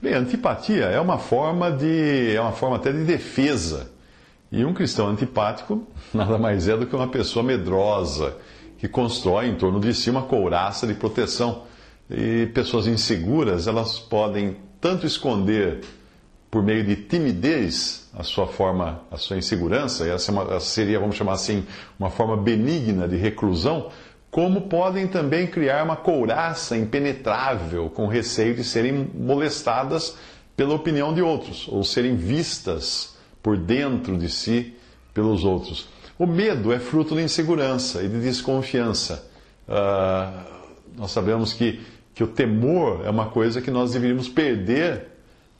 Bem, 0.00 0.14
antipatia 0.14 0.84
é 0.86 1.00
uma 1.00 1.18
forma 1.18 1.70
de 1.70 2.34
é 2.34 2.40
uma 2.40 2.52
forma 2.52 2.76
até 2.76 2.92
de 2.92 3.04
defesa. 3.04 3.90
E 4.52 4.64
um 4.64 4.72
cristão 4.72 5.08
antipático 5.08 5.86
nada 6.14 6.38
mais 6.38 6.68
é 6.68 6.76
do 6.76 6.86
que 6.86 6.94
uma 6.94 7.08
pessoa 7.08 7.42
medrosa 7.42 8.36
que 8.78 8.86
constrói 8.86 9.46
em 9.48 9.54
torno 9.54 9.80
de 9.80 9.92
si 9.94 10.10
uma 10.10 10.22
couraça 10.22 10.86
de 10.86 10.94
proteção. 10.94 11.62
E 12.10 12.46
pessoas 12.54 12.86
inseguras, 12.86 13.66
elas 13.66 13.98
podem 13.98 14.58
tanto 14.80 15.06
esconder 15.06 15.80
por 16.50 16.62
meio 16.62 16.84
de 16.84 16.94
timidez 16.94 18.08
a 18.14 18.22
sua 18.22 18.46
forma, 18.46 19.00
a 19.10 19.16
sua 19.16 19.36
insegurança, 19.36 20.06
e 20.06 20.10
essa 20.10 20.30
é 20.30 20.32
uma- 20.32 20.54
essa 20.54 20.60
seria, 20.66 21.00
vamos 21.00 21.16
chamar 21.16 21.32
assim, 21.32 21.64
uma 21.98 22.08
forma 22.08 22.36
benigna 22.36 23.08
de 23.08 23.16
reclusão, 23.16 23.88
como 24.36 24.68
podem 24.68 25.08
também 25.08 25.46
criar 25.46 25.82
uma 25.82 25.96
couraça 25.96 26.76
impenetrável 26.76 27.88
com 27.88 28.06
receio 28.06 28.54
de 28.54 28.62
serem 28.62 29.10
molestadas 29.14 30.14
pela 30.54 30.74
opinião 30.74 31.14
de 31.14 31.22
outros, 31.22 31.66
ou 31.68 31.82
serem 31.82 32.16
vistas 32.16 33.16
por 33.42 33.56
dentro 33.56 34.18
de 34.18 34.28
si 34.28 34.74
pelos 35.14 35.42
outros. 35.42 35.88
O 36.18 36.26
medo 36.26 36.70
é 36.70 36.78
fruto 36.78 37.14
de 37.14 37.22
insegurança 37.22 38.02
e 38.02 38.08
de 38.08 38.20
desconfiança. 38.20 39.26
Ah, 39.66 40.44
nós 40.98 41.12
sabemos 41.12 41.54
que, 41.54 41.80
que 42.14 42.22
o 42.22 42.26
temor 42.26 43.06
é 43.06 43.08
uma 43.08 43.30
coisa 43.30 43.62
que 43.62 43.70
nós 43.70 43.92
deveríamos 43.94 44.28
perder 44.28 45.06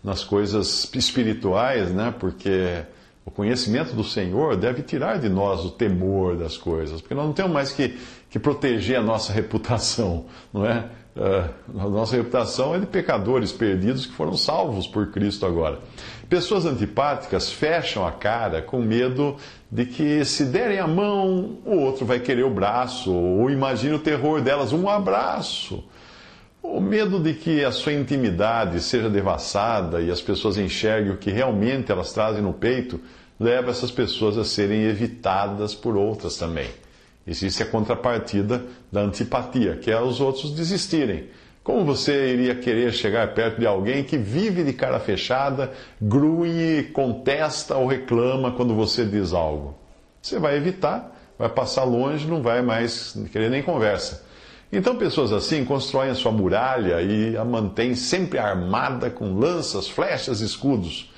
nas 0.05 0.23
coisas 0.23 0.87
espirituais, 0.93 1.91
né? 1.93 2.15
Porque 2.21 2.83
o 3.27 3.31
conhecimento 3.31 3.93
do 3.93 4.05
Senhor 4.05 4.57
deve 4.57 4.83
tirar 4.83 5.19
de 5.19 5.29
nós 5.29 5.65
o 5.65 5.71
temor 5.71 6.37
das 6.37 6.57
coisas, 6.57 7.01
porque 7.01 7.15
nós 7.15 7.27
não 7.27 7.33
temos 7.33 7.53
mais 7.53 7.73
que, 7.73 7.99
que 8.31 8.39
proteger 8.39 8.99
a 8.99 9.03
nossa 9.03 9.33
reputação, 9.33 10.27
não 10.55 10.65
é? 10.65 10.89
Ah, 11.19 11.49
a 11.79 11.89
nossa 11.89 12.15
reputação 12.15 12.75
é 12.75 12.79
de 12.79 12.87
pecadores 12.87 13.51
perdidos 13.51 14.07
que 14.07 14.13
foram 14.13 14.37
salvos 14.37 14.87
por 14.87 15.11
Cristo 15.11 15.45
agora. 15.45 15.81
Pessoas 16.29 16.67
antipáticas 16.67 17.51
fecham 17.51 18.07
a 18.07 18.13
cara 18.13 18.63
com 18.63 18.81
medo 18.81 19.37
de 19.71 19.87
que 19.87 20.25
se 20.25 20.45
derem 20.45 20.79
a 20.79 20.87
mão, 20.87 21.59
o 21.65 21.79
outro 21.79 22.07
vai 22.07 22.21
querer 22.21 22.45
o 22.45 22.51
braço, 22.51 23.13
ou 23.13 23.51
imagina 23.51 23.97
o 23.97 24.01
terror 24.01 24.41
delas, 24.41 24.73
um 24.73 24.89
abraço. 24.89 25.83
O 26.69 26.81
medo 26.81 27.21
de 27.21 27.33
que 27.33 27.65
a 27.65 27.71
sua 27.71 27.93
intimidade 27.93 28.83
seja 28.83 29.09
devassada 29.09 30.03
e 30.03 30.11
as 30.11 30.21
pessoas 30.21 30.59
enxerguem 30.59 31.13
o 31.13 31.17
que 31.17 31.31
realmente 31.31 31.93
elas 31.93 32.13
trazem 32.13 32.43
no 32.43 32.53
peito 32.53 33.01
leva 33.39 33.71
essas 33.71 33.93
pessoas 33.93 34.37
a 34.37 34.45
serem 34.45 34.83
evitadas 34.83 35.77
por 35.77 35.97
outras 35.97 36.37
também. 36.37 36.69
Existe 37.25 37.63
a 37.63 37.67
contrapartida 37.67 38.65
da 38.91 39.01
antipatia, 39.01 39.77
que 39.77 39.93
é 39.93 40.01
os 40.01 40.21
outros 40.21 40.51
desistirem. 40.51 41.29
Como 41.63 41.85
você 41.85 42.33
iria 42.33 42.55
querer 42.57 42.93
chegar 42.93 43.33
perto 43.33 43.61
de 43.61 43.67
alguém 43.67 44.03
que 44.03 44.19
vive 44.19 44.65
de 44.65 44.73
cara 44.73 44.99
fechada, 44.99 45.73
grunhe, 46.03 46.83
contesta 46.93 47.77
ou 47.77 47.87
reclama 47.87 48.51
quando 48.53 48.75
você 48.75 49.05
diz 49.05 49.33
algo? 49.33 49.79
Você 50.21 50.39
vai 50.41 50.57
evitar, 50.57 51.17
vai 51.39 51.49
passar 51.49 51.85
longe, 51.85 52.27
não 52.27 52.43
vai 52.43 52.61
mais 52.61 53.17
querer 53.31 53.51
nem 53.51 53.63
conversa. 53.63 54.26
Então, 54.73 54.97
pessoas 54.97 55.33
assim 55.33 55.65
constroem 55.65 56.11
a 56.11 56.15
sua 56.15 56.33
muralha 56.33 57.01
e 57.01 57.37
a 57.37 57.45
mantêm 57.45 57.95
sempre 57.95 58.39
armada 58.39 59.09
com 59.11 59.39
lanças, 59.39 59.89
flechas, 59.89 60.41
escudos. 60.41 61.13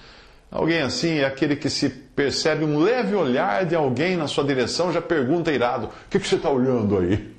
Alguém 0.51 0.81
assim 0.81 1.19
é 1.19 1.27
aquele 1.27 1.57
que 1.57 1.69
se 1.69 1.89
percebe 1.91 2.65
um 2.65 2.79
leve 2.79 3.15
olhar 3.15 3.67
de 3.67 3.75
alguém 3.75 4.17
na 4.17 4.27
sua 4.27 4.45
direção 4.45 4.93
já 4.93 5.01
pergunta 5.01 5.53
irado: 5.53 5.87
O 5.87 5.91
que, 6.11 6.19
que 6.19 6.27
você 6.27 6.37
está 6.37 6.51
olhando 6.51 6.99
aí? 6.99 7.37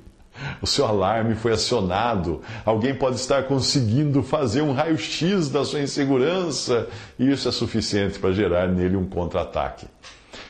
O 0.62 0.66
seu 0.66 0.86
alarme 0.86 1.34
foi 1.34 1.52
acionado. 1.52 2.40
Alguém 2.64 2.94
pode 2.94 3.16
estar 3.16 3.42
conseguindo 3.42 4.22
fazer 4.22 4.62
um 4.62 4.72
raio-x 4.72 5.50
da 5.50 5.64
sua 5.66 5.80
insegurança 5.80 6.88
e 7.18 7.30
isso 7.30 7.46
é 7.46 7.52
suficiente 7.52 8.18
para 8.18 8.32
gerar 8.32 8.68
nele 8.68 8.96
um 8.96 9.04
contra-ataque. 9.04 9.86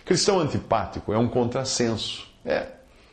Cristão 0.04 0.38
antipático 0.38 1.12
é 1.12 1.18
um 1.18 1.26
contrassenso. 1.26 2.28
É. 2.44 2.66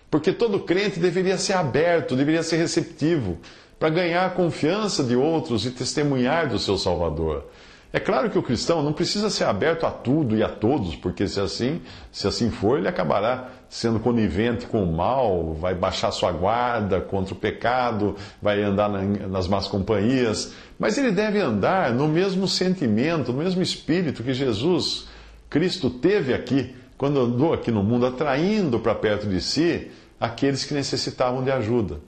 Porque 0.09 0.31
todo 0.31 0.59
crente 0.62 1.00
deveria 1.00 1.38
ser 1.38 1.53
aberto, 1.53 2.16
deveria 2.16 2.44
ser 2.44 2.57
receptivo, 2.57 3.38
para 3.79 3.90
ganhar 3.90 4.25
a 4.25 4.29
confiança 4.29 5.03
de 5.03 5.16
outros 5.16 5.66
e 5.66 5.72
testemunhar 5.72 6.47
do 6.47 6.57
seu 6.57 6.78
Salvador. 6.78 7.45
É 7.94 8.00
claro 8.00 8.29
que 8.29 8.38
o 8.38 8.44
cristão 8.44 8.84
não 8.84 8.91
precisa 8.91 9.29
ser 9.29 9.45
aberto 9.45 9.85
a 9.85 9.91
tudo 9.91 10.35
e 10.35 10.44
a 10.44 10.50
todos, 10.50 10.95
porque 10.95 11.25
se 11.28 11.40
assim, 11.40 11.81
se 12.12 12.28
assim 12.28 12.50
for, 12.50 12.78
ele 12.78 12.88
acabará 12.88 13.50
sendo 13.69 14.00
conivente 14.00 14.66
com 14.66 14.84
o 14.84 14.94
mal, 14.94 15.53
vai 15.53 15.73
baixar 15.73 16.12
sua 16.12 16.31
guarda 16.31 17.00
contra 17.00 17.34
o 17.34 17.38
pecado, 17.38 18.16
vai 18.41 18.62
andar 18.62 18.89
na- 18.89 19.28
nas 19.28 19.47
más 19.47 19.68
companhias. 19.68 20.53
Mas 20.78 20.97
ele 20.97 21.12
deve 21.12 21.39
andar 21.39 21.91
no 21.94 22.07
mesmo 22.07 22.47
sentimento, 22.47 23.31
no 23.31 23.39
mesmo 23.39 23.62
espírito 23.62 24.22
que 24.22 24.34
Jesus, 24.34 25.07
Cristo, 25.50 25.89
teve 25.89 26.34
aqui, 26.34 26.75
quando 26.97 27.19
andou 27.19 27.53
aqui 27.53 27.71
no 27.71 27.83
mundo, 27.83 28.05
atraindo 28.05 28.79
para 28.79 28.95
perto 28.95 29.27
de 29.27 29.39
si 29.41 29.91
aqueles 30.19 30.65
que 30.65 30.73
necessitavam 30.73 31.43
de 31.43 31.51
ajuda. 31.51 31.99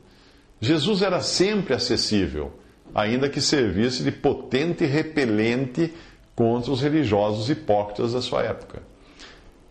Jesus 0.60 1.02
era 1.02 1.22
sempre 1.22 1.74
acessível, 1.74 2.52
ainda 2.94 3.30
que 3.30 3.40
servisse 3.40 4.04
de 4.04 4.12
potente 4.12 4.86
repelente 4.86 5.94
contra 6.36 6.72
os 6.72 6.82
religiosos 6.82 7.50
hipócritas 7.50 8.14
da 8.14 8.22
sua 8.22 8.44
época. 8.44 8.82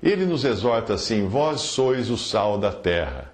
Ele 0.02 0.24
nos 0.24 0.44
exorta 0.44 0.94
assim: 0.94 1.26
Vós 1.26 1.60
sois 1.62 2.08
o 2.10 2.16
sal 2.16 2.56
da 2.56 2.72
terra. 2.72 3.32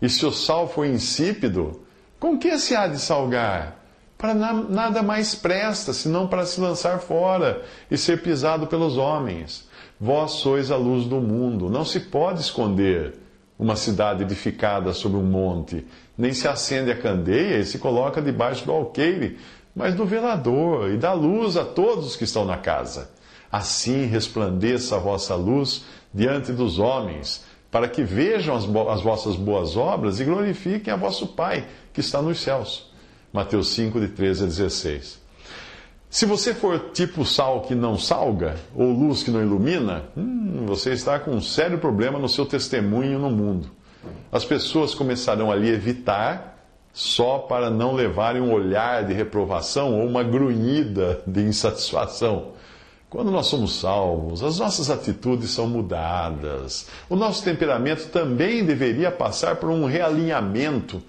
E 0.00 0.08
se 0.08 0.24
o 0.24 0.30
sal 0.30 0.68
for 0.68 0.86
insípido, 0.86 1.80
com 2.20 2.38
que 2.38 2.56
se 2.58 2.76
há 2.76 2.86
de 2.86 2.98
salgar? 2.98 3.82
Para 4.16 4.32
na- 4.32 4.52
nada 4.52 5.02
mais 5.02 5.34
presta, 5.34 5.92
senão 5.92 6.26
para 6.28 6.46
se 6.46 6.60
lançar 6.60 7.00
fora 7.00 7.62
e 7.90 7.98
ser 7.98 8.22
pisado 8.22 8.66
pelos 8.66 8.96
homens. 8.96 9.68
Vós 10.04 10.32
sois 10.32 10.70
a 10.70 10.76
luz 10.76 11.06
do 11.06 11.18
mundo. 11.18 11.70
Não 11.70 11.82
se 11.82 11.98
pode 11.98 12.38
esconder 12.38 13.14
uma 13.58 13.74
cidade 13.74 14.22
edificada 14.22 14.92
sobre 14.92 15.16
um 15.16 15.22
monte, 15.22 15.82
nem 16.18 16.34
se 16.34 16.46
acende 16.46 16.90
a 16.90 16.94
candeia 16.94 17.56
e 17.56 17.64
se 17.64 17.78
coloca 17.78 18.20
debaixo 18.20 18.66
do 18.66 18.72
alqueire, 18.72 19.38
mas 19.74 19.94
do 19.94 20.04
velador, 20.04 20.90
e 20.90 20.98
dá 20.98 21.14
luz 21.14 21.56
a 21.56 21.64
todos 21.64 22.04
os 22.04 22.16
que 22.16 22.24
estão 22.24 22.44
na 22.44 22.58
casa. 22.58 23.12
Assim 23.50 24.04
resplandeça 24.04 24.96
a 24.96 24.98
vossa 24.98 25.34
luz 25.36 25.86
diante 26.12 26.52
dos 26.52 26.78
homens, 26.78 27.42
para 27.70 27.88
que 27.88 28.02
vejam 28.02 28.54
as, 28.54 28.64
as 28.90 29.00
vossas 29.00 29.36
boas 29.36 29.74
obras 29.74 30.20
e 30.20 30.24
glorifiquem 30.24 30.92
a 30.92 30.98
vosso 30.98 31.28
Pai 31.28 31.66
que 31.94 32.00
está 32.00 32.20
nos 32.20 32.40
céus. 32.40 32.92
Mateus 33.32 33.68
5, 33.68 33.98
de 34.00 34.08
13 34.08 34.42
a 34.42 34.46
16. 34.48 35.23
Se 36.14 36.26
você 36.26 36.54
for 36.54 36.90
tipo 36.92 37.24
sal 37.24 37.62
que 37.62 37.74
não 37.74 37.98
salga, 37.98 38.54
ou 38.72 38.92
luz 38.92 39.24
que 39.24 39.32
não 39.32 39.42
ilumina, 39.42 40.04
hum, 40.16 40.64
você 40.64 40.92
está 40.92 41.18
com 41.18 41.32
um 41.32 41.40
sério 41.40 41.76
problema 41.78 42.20
no 42.20 42.28
seu 42.28 42.46
testemunho 42.46 43.18
no 43.18 43.30
mundo. 43.30 43.68
As 44.30 44.44
pessoas 44.44 44.94
começarão 44.94 45.50
a 45.50 45.56
lhe 45.56 45.68
evitar 45.68 46.56
só 46.92 47.38
para 47.38 47.68
não 47.68 47.94
levarem 47.94 48.40
um 48.40 48.52
olhar 48.52 49.04
de 49.04 49.12
reprovação 49.12 49.98
ou 49.98 50.06
uma 50.06 50.22
grunhida 50.22 51.20
de 51.26 51.42
insatisfação. 51.42 52.52
Quando 53.10 53.32
nós 53.32 53.46
somos 53.46 53.80
salvos, 53.80 54.40
as 54.44 54.60
nossas 54.60 54.90
atitudes 54.90 55.50
são 55.50 55.66
mudadas. 55.66 56.86
O 57.10 57.16
nosso 57.16 57.42
temperamento 57.42 58.06
também 58.10 58.64
deveria 58.64 59.10
passar 59.10 59.56
por 59.56 59.68
um 59.68 59.84
realinhamento 59.84 61.02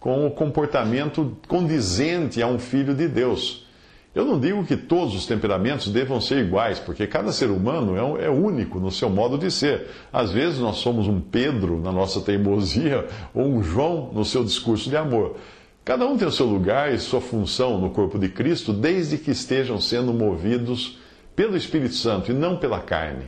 com 0.00 0.26
o 0.26 0.32
comportamento 0.32 1.36
condizente 1.46 2.42
a 2.42 2.48
um 2.48 2.58
filho 2.58 2.92
de 2.92 3.06
Deus. 3.06 3.67
Eu 4.14 4.24
não 4.24 4.40
digo 4.40 4.64
que 4.64 4.76
todos 4.76 5.14
os 5.14 5.26
temperamentos 5.26 5.88
devam 5.88 6.20
ser 6.20 6.38
iguais, 6.44 6.78
porque 6.78 7.06
cada 7.06 7.30
ser 7.30 7.50
humano 7.50 7.96
é, 7.96 8.02
um- 8.02 8.16
é 8.16 8.28
único 8.30 8.80
no 8.80 8.90
seu 8.90 9.08
modo 9.08 9.36
de 9.38 9.50
ser. 9.50 9.86
Às 10.12 10.30
vezes 10.32 10.58
nós 10.58 10.76
somos 10.76 11.06
um 11.06 11.20
Pedro 11.20 11.78
na 11.80 11.92
nossa 11.92 12.20
teimosia 12.20 13.06
ou 13.34 13.46
um 13.46 13.62
João 13.62 14.10
no 14.12 14.24
seu 14.24 14.42
discurso 14.42 14.88
de 14.90 14.96
amor. 14.96 15.36
Cada 15.84 16.06
um 16.06 16.16
tem 16.16 16.26
o 16.26 16.32
seu 16.32 16.46
lugar 16.46 16.92
e 16.92 16.98
sua 16.98 17.20
função 17.20 17.78
no 17.78 17.90
corpo 17.90 18.18
de 18.18 18.28
Cristo, 18.28 18.72
desde 18.72 19.16
que 19.18 19.30
estejam 19.30 19.80
sendo 19.80 20.12
movidos 20.12 20.98
pelo 21.36 21.56
Espírito 21.56 21.94
Santo 21.94 22.30
e 22.30 22.34
não 22.34 22.56
pela 22.56 22.80
carne. 22.80 23.26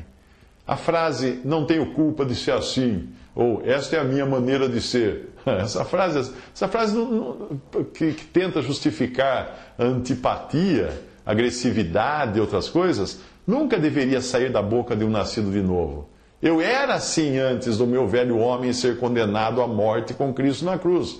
A 0.67 0.77
frase 0.77 1.41
não 1.45 1.65
tenho 1.65 1.93
culpa 1.95 2.25
de 2.25 2.35
ser 2.35 2.53
assim, 2.53 3.09
ou 3.35 3.63
esta 3.65 3.97
é 3.97 4.01
a 4.01 4.05
minha 4.05 4.27
maneira 4.27 4.69
de 4.69 4.81
ser. 4.81 5.31
Essa 5.47 5.87
frase, 5.87 6.33
essa 6.55 6.69
frase 6.69 6.95
não, 6.95 7.11
não, 7.11 7.85
que, 7.85 8.13
que 8.13 8.27
tenta 8.27 8.61
justificar 8.61 9.75
antipatia, 9.79 10.93
agressividade 11.25 12.37
e 12.37 12.41
outras 12.43 12.69
coisas, 12.69 13.21
nunca 13.47 13.79
deveria 13.79 14.21
sair 14.21 14.53
da 14.53 14.61
boca 14.61 14.95
de 14.95 15.03
um 15.03 15.09
nascido 15.09 15.51
de 15.51 15.63
novo. 15.63 16.11
Eu 16.43 16.61
era 16.61 16.95
assim 16.95 17.39
antes 17.39 17.79
do 17.79 17.87
meu 17.87 18.07
velho 18.07 18.39
homem 18.39 18.73
ser 18.73 18.99
condenado 18.99 19.63
à 19.63 19.67
morte 19.67 20.13
com 20.13 20.33
Cristo 20.33 20.65
na 20.65 20.79
cruz. 20.79 21.19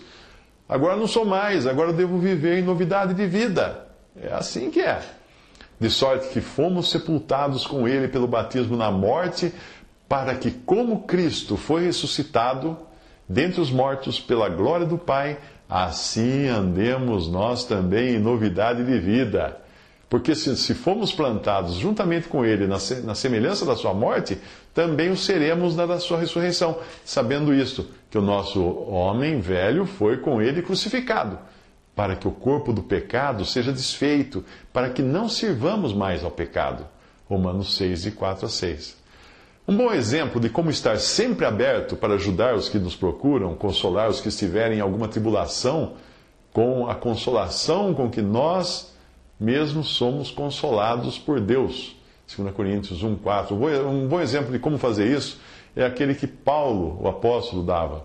Agora 0.69 0.97
não 0.97 1.07
sou 1.07 1.25
mais, 1.25 1.67
agora 1.67 1.93
devo 1.93 2.19
viver 2.19 2.59
em 2.59 2.63
novidade 2.63 3.15
de 3.15 3.27
vida. 3.27 3.87
É 4.21 4.33
assim 4.33 4.71
que 4.71 4.81
é. 4.81 5.01
De 5.79 5.91
sorte 5.91 6.29
que 6.29 6.41
fomos 6.41 6.91
sepultados 6.91 7.67
com 7.67 7.89
ele 7.89 8.07
pelo 8.07 8.29
batismo 8.29 8.77
na 8.77 8.91
morte, 8.91 9.53
para 10.11 10.35
que, 10.35 10.51
como 10.51 11.05
Cristo 11.05 11.57
foi 11.57 11.85
ressuscitado 11.85 12.77
dentre 13.29 13.61
os 13.61 13.71
mortos 13.71 14.19
pela 14.19 14.49
glória 14.49 14.85
do 14.85 14.99
Pai, 14.99 15.39
assim 15.69 16.49
andemos 16.49 17.29
nós 17.29 17.65
também 17.65 18.17
em 18.17 18.19
novidade 18.19 18.85
de 18.85 18.99
vida. 18.99 19.57
Porque 20.09 20.35
se, 20.35 20.57
se 20.57 20.75
fomos 20.75 21.13
plantados 21.13 21.75
juntamente 21.75 22.27
com 22.27 22.45
Ele 22.45 22.67
na, 22.67 22.79
na 23.05 23.15
semelhança 23.15 23.65
da 23.65 23.77
Sua 23.77 23.95
morte, 23.95 24.37
também 24.75 25.13
o 25.13 25.17
seremos 25.17 25.77
na 25.77 25.87
da 25.87 26.01
Sua 26.01 26.19
ressurreição, 26.19 26.79
sabendo 27.05 27.55
isto, 27.55 27.87
que 28.11 28.19
o 28.19 28.23
nosso 28.23 28.61
homem 28.89 29.41
velho 29.41 29.87
foi 29.87 30.17
com 30.17 30.43
Ele 30.43 30.61
crucificado, 30.61 31.39
para 31.95 32.17
que 32.17 32.27
o 32.27 32.33
corpo 32.33 32.73
do 32.73 32.83
pecado 32.83 33.45
seja 33.45 33.73
desfeito, 33.73 34.45
para 34.73 34.91
que 34.91 35.03
não 35.03 35.29
sirvamos 35.29 35.93
mais 35.93 36.25
ao 36.25 36.33
pecado. 36.33 36.85
Romanos 37.29 37.77
6, 37.77 38.03
de 38.03 38.11
4 38.11 38.47
a 38.47 38.49
6. 38.49 39.00
Um 39.69 39.77
bom 39.77 39.93
exemplo 39.93 40.41
de 40.41 40.49
como 40.49 40.71
estar 40.71 40.99
sempre 40.99 41.45
aberto 41.45 41.95
para 41.97 42.15
ajudar 42.15 42.55
os 42.55 42.69
que 42.69 42.79
nos 42.79 42.97
procuram, 42.97 43.55
consolar 43.55 44.09
os 44.09 44.21
que 44.21 44.29
estiverem 44.29 44.79
em 44.79 44.81
alguma 44.81 45.07
tribulação, 45.07 45.95
com 46.53 46.89
a 46.89 46.95
consolação 46.95 47.95
com 47.95 48.11
que 48.11 48.21
nós 48.21 48.93
mesmo 49.39 49.85
somos 49.85 50.31
consolados 50.31 51.19
por 51.19 51.41
Deus. 51.41 51.97
2 52.37 52.53
Coríntios 52.55 53.03
1, 53.03 53.17
4. 53.17 53.55
Um 53.87 54.07
bom 54.07 54.21
exemplo 54.21 54.53
de 54.53 54.59
como 54.59 54.79
fazer 54.79 55.07
isso 55.07 55.41
é 55.75 55.85
aquele 55.85 56.15
que 56.15 56.27
Paulo, 56.27 56.99
o 57.01 57.09
apóstolo, 57.09 57.63
dava. 57.63 58.05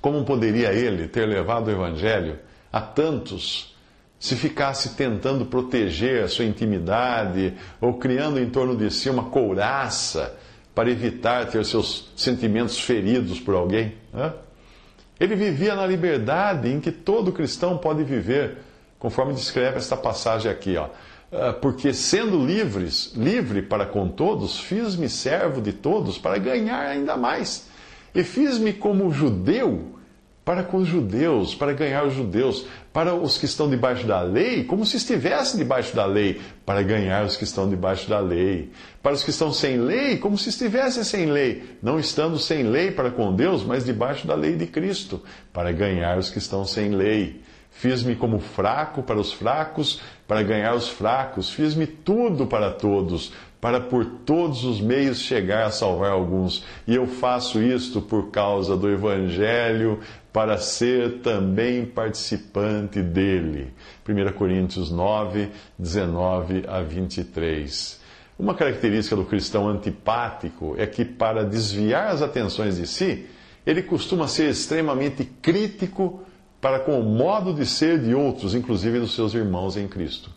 Como 0.00 0.24
poderia 0.24 0.72
ele 0.72 1.08
ter 1.08 1.26
levado 1.26 1.68
o 1.68 1.70
evangelho 1.70 2.38
a 2.72 2.80
tantos 2.80 3.75
se 4.18 4.34
ficasse 4.36 4.90
tentando 4.90 5.46
proteger 5.46 6.24
a 6.24 6.28
sua 6.28 6.44
intimidade 6.44 7.54
ou 7.80 7.94
criando 7.94 8.40
em 8.40 8.48
torno 8.48 8.76
de 8.76 8.90
si 8.90 9.10
uma 9.10 9.24
couraça 9.24 10.36
para 10.74 10.90
evitar 10.90 11.46
ter 11.46 11.64
seus 11.64 12.12
sentimentos 12.16 12.80
feridos 12.80 13.38
por 13.40 13.54
alguém? 13.54 13.94
Ele 15.18 15.34
vivia 15.34 15.74
na 15.74 15.86
liberdade 15.86 16.70
em 16.70 16.80
que 16.80 16.92
todo 16.92 17.32
cristão 17.32 17.78
pode 17.78 18.04
viver 18.04 18.58
conforme 18.98 19.32
descreve 19.32 19.76
esta 19.76 19.96
passagem 19.96 20.50
aqui, 20.50 20.76
ó. 20.76 20.88
Ah, 21.32 21.52
porque 21.52 21.92
sendo 21.92 22.44
livres, 22.44 23.12
livre 23.16 23.62
para 23.62 23.84
com 23.84 24.08
todos, 24.08 24.58
fiz-me 24.58 25.08
servo 25.08 25.60
de 25.60 25.72
todos 25.72 26.18
para 26.18 26.38
ganhar 26.38 26.80
ainda 26.80 27.16
mais. 27.16 27.68
E 28.14 28.22
fiz-me 28.22 28.72
como 28.72 29.12
judeu 29.12 29.95
para 30.46 30.62
com 30.62 30.76
os 30.76 30.86
judeus, 30.86 31.56
para 31.56 31.72
ganhar 31.72 32.06
os 32.06 32.14
judeus, 32.14 32.68
para 32.92 33.12
os 33.12 33.36
que 33.36 33.46
estão 33.46 33.68
debaixo 33.68 34.06
da 34.06 34.22
lei, 34.22 34.62
como 34.62 34.86
se 34.86 34.96
estivessem 34.96 35.58
debaixo 35.58 35.96
da 35.96 36.06
lei, 36.06 36.40
para 36.64 36.84
ganhar 36.84 37.24
os 37.24 37.36
que 37.36 37.42
estão 37.42 37.68
debaixo 37.68 38.08
da 38.08 38.20
lei, 38.20 38.70
para 39.02 39.14
os 39.14 39.24
que 39.24 39.30
estão 39.30 39.52
sem 39.52 39.76
lei, 39.76 40.18
como 40.18 40.38
se 40.38 40.50
estivessem 40.50 41.02
sem 41.02 41.26
lei, 41.26 41.76
não 41.82 41.98
estando 41.98 42.38
sem 42.38 42.62
lei 42.62 42.92
para 42.92 43.10
com 43.10 43.34
Deus, 43.34 43.64
mas 43.64 43.84
debaixo 43.84 44.24
da 44.24 44.36
lei 44.36 44.54
de 44.54 44.68
Cristo, 44.68 45.20
para 45.52 45.72
ganhar 45.72 46.16
os 46.16 46.30
que 46.30 46.38
estão 46.38 46.64
sem 46.64 46.90
lei. 46.90 47.42
Fiz-me 47.78 48.14
como 48.16 48.38
fraco 48.38 49.02
para 49.02 49.20
os 49.20 49.32
fracos, 49.32 50.00
para 50.26 50.42
ganhar 50.42 50.74
os 50.74 50.88
fracos. 50.88 51.50
Fiz-me 51.50 51.86
tudo 51.86 52.46
para 52.46 52.70
todos, 52.70 53.32
para 53.60 53.80
por 53.80 54.04
todos 54.24 54.64
os 54.64 54.80
meios 54.80 55.18
chegar 55.18 55.66
a 55.66 55.70
salvar 55.70 56.12
alguns. 56.12 56.64
E 56.86 56.94
eu 56.94 57.06
faço 57.06 57.60
isto 57.60 58.00
por 58.00 58.30
causa 58.30 58.76
do 58.78 58.90
Evangelho, 58.90 60.00
para 60.36 60.58
ser 60.58 61.20
também 61.20 61.86
participante 61.86 63.00
dele. 63.00 63.72
1 64.06 64.32
Coríntios 64.34 64.90
9, 64.90 65.48
19 65.78 66.64
a 66.68 66.82
23. 66.82 67.98
Uma 68.38 68.54
característica 68.54 69.16
do 69.16 69.24
cristão 69.24 69.66
antipático 69.66 70.74
é 70.76 70.86
que, 70.86 71.06
para 71.06 71.42
desviar 71.42 72.08
as 72.08 72.20
atenções 72.20 72.76
de 72.76 72.86
si, 72.86 73.24
ele 73.64 73.82
costuma 73.82 74.28
ser 74.28 74.50
extremamente 74.50 75.24
crítico 75.24 76.20
para 76.60 76.80
com 76.80 77.00
o 77.00 77.02
modo 77.02 77.54
de 77.54 77.64
ser 77.64 77.98
de 77.98 78.14
outros, 78.14 78.54
inclusive 78.54 79.00
dos 79.00 79.14
seus 79.14 79.32
irmãos 79.32 79.78
em 79.78 79.88
Cristo. 79.88 80.30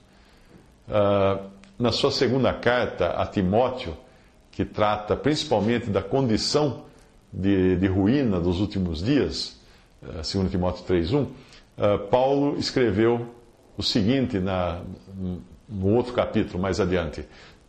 Uh, 0.88 1.44
na 1.78 1.92
sua 1.92 2.12
segunda 2.12 2.54
carta 2.54 3.10
a 3.10 3.26
Timóteo, 3.26 3.98
que 4.50 4.64
trata 4.64 5.18
principalmente 5.18 5.90
da 5.90 6.02
condição 6.02 6.86
de, 7.34 7.76
de 7.76 7.88
ruína 7.88 8.40
dos 8.40 8.62
últimos 8.62 9.04
dias, 9.04 9.59
2 10.02 10.50
Timóteo 10.50 10.86
3,1, 10.86 11.24
uh, 11.24 12.08
Paulo 12.08 12.58
escreveu 12.58 13.36
o 13.78 13.84
seguinte 13.84 14.40
na, 14.40 14.82
no 15.68 15.94
outro 15.96 16.14
capítulo, 16.14 16.62
mais 16.62 16.80
adiante: 16.80 17.26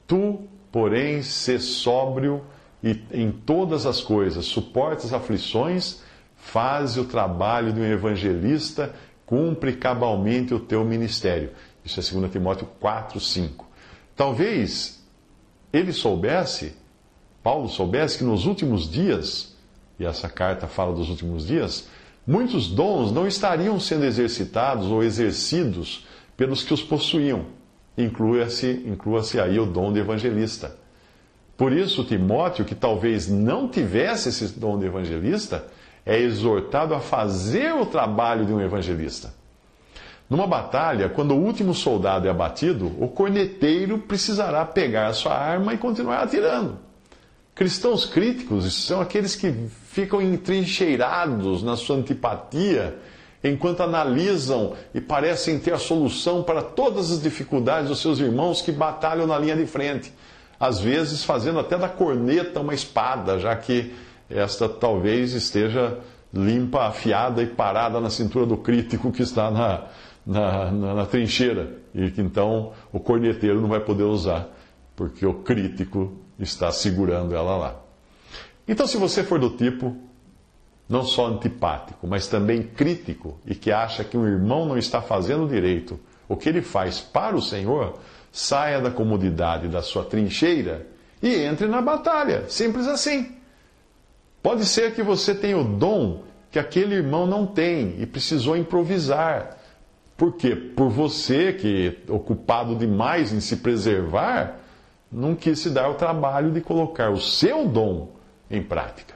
Tu, 0.06 0.40
porém, 0.70 1.22
sê 1.22 1.58
sóbrio 1.58 2.44
e 2.82 3.00
em 3.12 3.30
todas 3.30 3.86
as 3.86 4.00
coisas, 4.00 4.46
suporta 4.46 5.06
as 5.06 5.12
aflições 5.12 6.02
Faze 6.40 6.98
o 6.98 7.04
trabalho 7.04 7.72
de 7.72 7.80
um 7.80 7.84
evangelista, 7.84 8.92
cumpre 9.26 9.76
cabalmente 9.76 10.54
o 10.54 10.58
teu 10.58 10.84
ministério. 10.84 11.50
Isso 11.84 12.00
é 12.00 12.20
2 12.20 12.32
Timóteo 12.32 12.66
4, 12.80 13.20
5. 13.20 13.68
Talvez 14.16 15.04
ele 15.72 15.92
soubesse, 15.92 16.74
Paulo 17.42 17.68
soubesse, 17.68 18.18
que 18.18 18.24
nos 18.24 18.46
últimos 18.46 18.90
dias, 18.90 19.54
e 19.98 20.04
essa 20.04 20.28
carta 20.28 20.66
fala 20.66 20.92
dos 20.92 21.08
últimos 21.08 21.46
dias, 21.46 21.88
muitos 22.26 22.68
dons 22.68 23.12
não 23.12 23.26
estariam 23.26 23.78
sendo 23.78 24.04
exercitados 24.04 24.86
ou 24.86 25.02
exercidos 25.02 26.06
pelos 26.36 26.62
que 26.62 26.74
os 26.74 26.82
possuíam. 26.82 27.46
Inclua-se 27.96 28.82
inclua 28.86 29.22
aí 29.42 29.58
o 29.58 29.66
dom 29.66 29.92
de 29.92 30.00
evangelista. 30.00 30.76
Por 31.56 31.72
isso, 31.72 32.04
Timóteo, 32.04 32.64
que 32.64 32.74
talvez 32.74 33.28
não 33.28 33.68
tivesse 33.68 34.30
esse 34.30 34.58
dom 34.58 34.78
de 34.78 34.86
evangelista, 34.86 35.66
é 36.06 36.18
exortado 36.18 36.94
a 36.94 37.00
fazer 37.00 37.74
o 37.74 37.84
trabalho 37.84 38.46
de 38.46 38.52
um 38.52 38.60
evangelista. 38.60 39.34
Numa 40.28 40.46
batalha, 40.46 41.08
quando 41.08 41.32
o 41.32 41.44
último 41.44 41.74
soldado 41.74 42.26
é 42.26 42.30
abatido, 42.30 42.86
o 42.98 43.08
corneteiro 43.08 43.98
precisará 43.98 44.64
pegar 44.64 45.12
sua 45.12 45.34
arma 45.34 45.74
e 45.74 45.78
continuar 45.78 46.22
atirando. 46.22 46.78
Cristãos 47.60 48.06
críticos 48.06 48.72
são 48.72 49.02
aqueles 49.02 49.36
que 49.36 49.52
ficam 49.90 50.22
entrincheirados 50.22 51.62
na 51.62 51.76
sua 51.76 51.96
antipatia 51.96 52.96
enquanto 53.44 53.82
analisam 53.82 54.72
e 54.94 55.00
parecem 55.02 55.58
ter 55.58 55.74
a 55.74 55.78
solução 55.78 56.42
para 56.42 56.62
todas 56.62 57.10
as 57.10 57.20
dificuldades 57.20 57.90
dos 57.90 58.00
seus 58.00 58.18
irmãos 58.18 58.62
que 58.62 58.72
batalham 58.72 59.26
na 59.26 59.38
linha 59.38 59.54
de 59.54 59.66
frente, 59.66 60.10
às 60.58 60.80
vezes 60.80 61.22
fazendo 61.22 61.58
até 61.58 61.76
da 61.76 61.86
corneta 61.86 62.60
uma 62.60 62.72
espada, 62.72 63.38
já 63.38 63.54
que 63.54 63.92
esta 64.30 64.66
talvez 64.66 65.34
esteja 65.34 65.98
limpa, 66.32 66.86
afiada 66.86 67.42
e 67.42 67.46
parada 67.46 68.00
na 68.00 68.08
cintura 68.08 68.46
do 68.46 68.56
crítico 68.56 69.12
que 69.12 69.20
está 69.20 69.50
na, 69.50 69.84
na, 70.24 70.70
na, 70.70 70.94
na 70.94 71.04
trincheira. 71.04 71.74
E 71.94 72.10
que 72.10 72.22
então 72.22 72.72
o 72.90 72.98
corneteiro 72.98 73.60
não 73.60 73.68
vai 73.68 73.80
poder 73.80 74.04
usar, 74.04 74.48
porque 74.96 75.26
o 75.26 75.34
crítico 75.34 76.10
está 76.42 76.72
segurando 76.72 77.34
ela 77.34 77.56
lá. 77.56 77.76
Então, 78.66 78.86
se 78.86 78.96
você 78.96 79.22
for 79.22 79.38
do 79.38 79.50
tipo 79.50 79.96
não 80.88 81.04
só 81.04 81.28
antipático, 81.28 82.06
mas 82.06 82.26
também 82.26 82.64
crítico 82.64 83.38
e 83.46 83.54
que 83.54 83.70
acha 83.70 84.02
que 84.02 84.16
um 84.16 84.26
irmão 84.26 84.66
não 84.66 84.76
está 84.76 85.00
fazendo 85.00 85.46
direito 85.46 86.00
o 86.28 86.36
que 86.36 86.48
ele 86.48 86.62
faz 86.62 87.00
para 87.00 87.36
o 87.36 87.42
Senhor, 87.42 87.98
saia 88.32 88.80
da 88.80 88.90
comodidade 88.90 89.68
da 89.68 89.82
sua 89.82 90.04
trincheira 90.04 90.86
e 91.22 91.34
entre 91.34 91.68
na 91.68 91.80
batalha. 91.80 92.44
Simples 92.48 92.88
assim. 92.88 93.36
Pode 94.42 94.64
ser 94.64 94.94
que 94.94 95.02
você 95.02 95.34
tenha 95.34 95.58
o 95.58 95.64
dom 95.64 96.22
que 96.50 96.58
aquele 96.58 96.94
irmão 96.94 97.26
não 97.26 97.46
tem 97.46 97.96
e 98.00 98.06
precisou 98.06 98.56
improvisar. 98.56 99.58
Por 100.16 100.34
quê? 100.34 100.56
Por 100.56 100.88
você, 100.88 101.52
que 101.52 101.98
ocupado 102.08 102.74
demais 102.74 103.32
em 103.32 103.40
se 103.40 103.56
preservar, 103.56 104.58
não 105.10 105.34
quis 105.34 105.58
se 105.58 105.70
dar 105.70 105.88
o 105.88 105.94
trabalho 105.94 106.50
de 106.52 106.60
colocar 106.60 107.10
o 107.10 107.20
seu 107.20 107.66
dom 107.66 108.08
em 108.50 108.62
prática. 108.62 109.14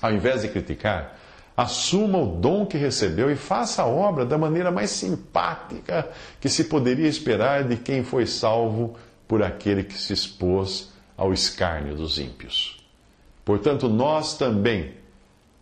Ao 0.00 0.12
invés 0.12 0.42
de 0.42 0.48
criticar, 0.48 1.18
Assuma 1.60 2.16
o 2.16 2.40
dom 2.40 2.64
que 2.64 2.78
recebeu 2.78 3.30
e 3.30 3.36
faça 3.36 3.82
a 3.82 3.86
obra 3.86 4.24
da 4.24 4.38
maneira 4.38 4.70
mais 4.70 4.88
simpática 4.88 6.08
que 6.40 6.48
se 6.48 6.64
poderia 6.64 7.06
esperar 7.06 7.64
de 7.64 7.76
quem 7.76 8.02
foi 8.02 8.24
salvo 8.24 8.96
por 9.28 9.42
aquele 9.42 9.84
que 9.84 9.92
se 9.92 10.14
expôs 10.14 10.90
ao 11.18 11.34
escárnio 11.34 11.94
dos 11.94 12.18
ímpios. 12.18 12.82
Portanto, 13.44 13.90
nós 13.90 14.38
também, 14.38 14.94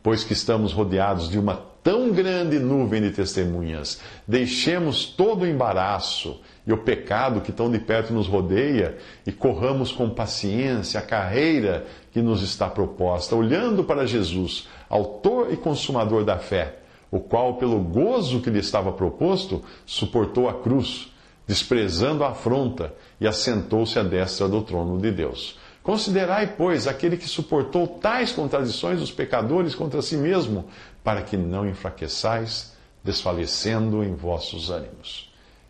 pois 0.00 0.22
que 0.22 0.34
estamos 0.34 0.72
rodeados 0.72 1.28
de 1.28 1.36
uma 1.36 1.56
tão 1.82 2.12
grande 2.12 2.60
nuvem 2.60 3.02
de 3.02 3.10
testemunhas, 3.10 4.00
deixemos 4.24 5.04
todo 5.04 5.42
o 5.42 5.46
embaraço 5.48 6.40
e 6.68 6.72
o 6.72 6.76
pecado 6.76 7.40
que 7.40 7.50
tão 7.50 7.70
de 7.70 7.78
perto 7.78 8.12
nos 8.12 8.28
rodeia 8.28 8.98
e 9.26 9.32
corramos 9.32 9.90
com 9.90 10.10
paciência 10.10 11.00
a 11.00 11.02
carreira 11.02 11.86
que 12.12 12.20
nos 12.20 12.42
está 12.42 12.68
proposta, 12.68 13.34
olhando 13.34 13.82
para 13.82 14.06
Jesus, 14.06 14.68
Autor 14.86 15.50
e 15.50 15.56
Consumador 15.56 16.26
da 16.26 16.36
fé, 16.36 16.76
o 17.10 17.20
qual, 17.20 17.54
pelo 17.54 17.80
gozo 17.80 18.40
que 18.40 18.50
lhe 18.50 18.58
estava 18.58 18.92
proposto, 18.92 19.64
suportou 19.86 20.46
a 20.46 20.60
cruz, 20.60 21.10
desprezando 21.46 22.22
a 22.22 22.28
afronta 22.28 22.92
e 23.18 23.26
assentou-se 23.26 23.98
à 23.98 24.02
destra 24.02 24.46
do 24.46 24.60
trono 24.60 24.98
de 24.98 25.10
Deus. 25.10 25.58
Considerai, 25.82 26.48
pois, 26.48 26.86
aquele 26.86 27.16
que 27.16 27.26
suportou 27.26 27.88
tais 27.88 28.30
contradições 28.30 29.00
dos 29.00 29.10
pecadores 29.10 29.74
contra 29.74 30.02
si 30.02 30.18
mesmo, 30.18 30.66
para 31.02 31.22
que 31.22 31.34
não 31.34 31.66
enfraqueçais, 31.66 32.74
desfalecendo 33.02 34.04
em 34.04 34.14
vossos 34.14 34.70
ânimos. 34.70 35.27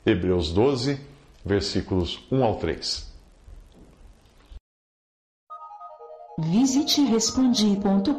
Hebreus 0.09 0.53
12, 0.53 0.99
versículos 1.45 2.19
1 2.31 2.43
ao 2.43 2.57
3. 2.57 3.07
Visite 6.39 7.05
respondi.com.br. 7.05 8.19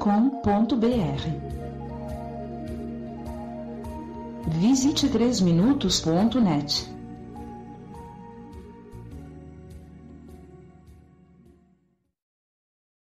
Visite 4.60 5.08
3minutos.net. 5.08 6.99